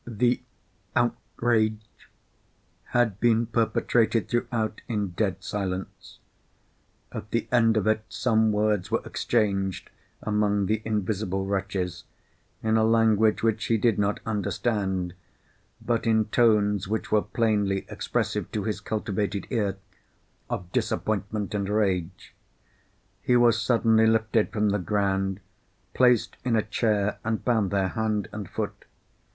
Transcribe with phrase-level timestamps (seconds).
[0.07, 0.41] The
[0.95, 2.09] outrage
[2.85, 6.17] had been perpetrated throughout in dead silence.
[7.11, 9.91] At the end of it some words were exchanged,
[10.23, 12.05] among the invisible wretches,
[12.63, 15.13] in a language which he did not understand,
[15.79, 19.77] but in tones which were plainly expressive (to his cultivated ear)
[20.49, 22.33] of disappointment and rage.
[23.21, 25.41] He was suddenly lifted from the ground,
[25.93, 28.85] placed in a chair, and bound there hand and foot.